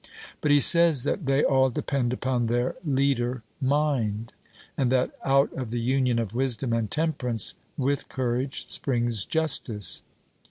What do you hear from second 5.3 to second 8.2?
of the union of wisdom and temperance with